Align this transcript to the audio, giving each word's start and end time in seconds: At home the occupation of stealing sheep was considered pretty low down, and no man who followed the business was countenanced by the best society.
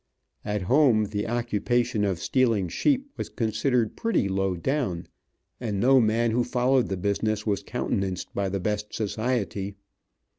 At 0.43 0.63
home 0.63 1.05
the 1.11 1.27
occupation 1.27 2.03
of 2.05 2.17
stealing 2.19 2.69
sheep 2.69 3.05
was 3.17 3.29
considered 3.29 3.95
pretty 3.95 4.27
low 4.27 4.55
down, 4.55 5.05
and 5.59 5.79
no 5.79 5.99
man 6.01 6.31
who 6.31 6.43
followed 6.43 6.89
the 6.89 6.97
business 6.97 7.45
was 7.45 7.61
countenanced 7.61 8.33
by 8.33 8.49
the 8.49 8.59
best 8.59 8.95
society. 8.95 9.75